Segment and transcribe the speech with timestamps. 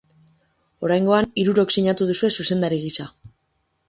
[0.87, 3.07] Oraingoan hirurok sinatu duzue zuzendari gisa.